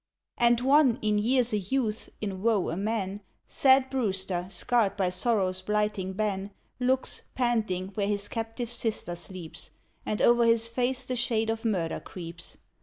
[0.39, 5.61] And one, in years a youth, in woe a man, Sad Brewster, scarred by sorrow's
[5.61, 9.69] blighting ban, Looks, panting, where his captive sister sleeps,
[10.03, 12.57] And o'er his face the shade of murder creeps.